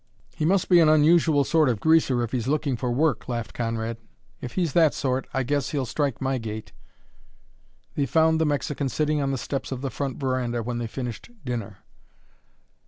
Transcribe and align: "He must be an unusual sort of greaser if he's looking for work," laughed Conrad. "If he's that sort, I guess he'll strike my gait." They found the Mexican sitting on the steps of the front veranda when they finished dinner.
"He 0.35 0.45
must 0.45 0.67
be 0.67 0.79
an 0.79 0.89
unusual 0.89 1.43
sort 1.43 1.69
of 1.69 1.79
greaser 1.79 2.23
if 2.23 2.31
he's 2.31 2.47
looking 2.47 2.75
for 2.75 2.91
work," 2.91 3.29
laughed 3.29 3.53
Conrad. 3.53 3.97
"If 4.41 4.53
he's 4.53 4.73
that 4.73 4.95
sort, 4.95 5.27
I 5.31 5.43
guess 5.43 5.69
he'll 5.69 5.85
strike 5.85 6.19
my 6.19 6.39
gait." 6.39 6.71
They 7.93 8.07
found 8.07 8.41
the 8.41 8.45
Mexican 8.47 8.89
sitting 8.89 9.21
on 9.21 9.29
the 9.29 9.37
steps 9.37 9.71
of 9.71 9.81
the 9.81 9.91
front 9.91 10.17
veranda 10.17 10.63
when 10.63 10.79
they 10.79 10.87
finished 10.87 11.29
dinner. 11.45 11.83